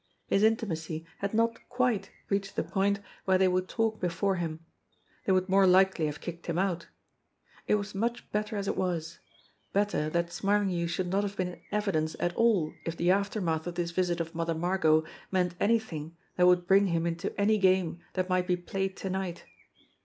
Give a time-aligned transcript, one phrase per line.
[0.25, 4.65] His intimacy had not quite reached the point where they would talk before him.
[5.27, 6.87] They would more likely have kicked him out.
[7.67, 9.19] It was much better as it was;
[9.73, 13.75] better that Smarlinghue should not have been in evidence at all if the aftermath of
[13.75, 18.27] this visit of Mother Margot meant anything that would bring him into any game that
[18.27, 19.43] might be played to night.